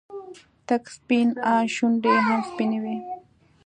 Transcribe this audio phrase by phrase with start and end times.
[0.67, 2.97] تک سپين ان شونډې يې هم سپينې وې.